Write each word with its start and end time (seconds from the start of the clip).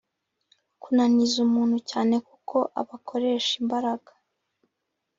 kunaniza 0.81 1.35
umuntu 1.47 1.77
cyane 1.89 2.15
kuko 2.27 2.57
abakoresha 2.81 3.51
imbaraga 3.61 4.11